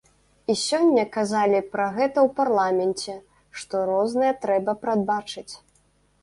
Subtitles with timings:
[0.51, 3.15] І сёння казалі пра гэта ў парламенце,
[3.61, 5.49] што рознае трэба прадбачыць.